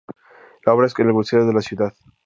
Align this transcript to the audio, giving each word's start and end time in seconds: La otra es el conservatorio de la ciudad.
La 0.65 0.73
otra 0.73 0.87
es 0.87 0.97
el 0.97 1.11
conservatorio 1.13 1.45
de 1.49 1.53
la 1.53 1.61
ciudad. 1.61 1.93